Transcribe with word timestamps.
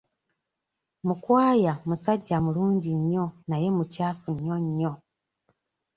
Mukwaya 1.07 1.73
musajja 1.87 2.35
mulungi 2.45 2.91
nnyo 2.99 3.25
naye 3.49 3.67
mukyafu 3.77 4.27
nnyo 4.35 4.55
nnyo. 4.65 4.91